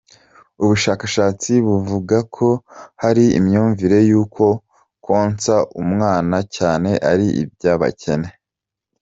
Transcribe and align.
Ubushakashatsi 0.63 1.51
buvuga 1.67 2.17
ko 2.35 2.47
hari 3.03 3.23
imyumvire 3.39 3.97
y’uko 4.09 4.43
konsa 5.05 5.55
umwana 5.83 6.37
cyane 6.55 6.91
ari 7.11 7.27
iby’abakene. 7.41 8.29